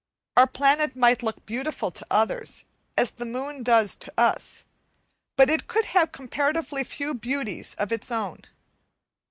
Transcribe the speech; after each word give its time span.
our 0.35 0.47
planet 0.47 0.95
might 0.95 1.21
look 1.21 1.45
beautiful 1.45 1.91
to 1.91 2.03
others, 2.09 2.65
as 2.97 3.11
the 3.11 3.23
moon 3.23 3.61
does 3.61 3.95
to 3.95 4.11
us, 4.17 4.63
but 5.35 5.47
it 5.47 5.67
could 5.67 5.85
have 5.85 6.11
comparatively 6.11 6.83
few 6.83 7.13
beauties 7.13 7.75
of 7.75 7.91
its 7.91 8.09
own. 8.09 8.41